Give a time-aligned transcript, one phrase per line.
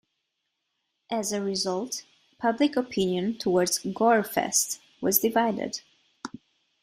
[1.11, 2.05] As a result,
[2.39, 5.81] public opinion towards Gorefest was divided.